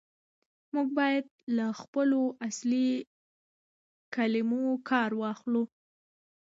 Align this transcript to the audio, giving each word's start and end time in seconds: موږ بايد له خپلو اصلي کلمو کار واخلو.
موږ 0.73 0.87
بايد 0.97 1.25
له 1.57 1.67
خپلو 1.81 2.21
اصلي 2.47 2.89
کلمو 4.15 4.65
کار 4.89 5.11
واخلو. 5.21 5.63